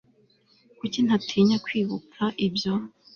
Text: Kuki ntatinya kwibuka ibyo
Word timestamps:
Kuki 0.79 0.99
ntatinya 1.05 1.57
kwibuka 1.65 2.21
ibyo 2.47 2.73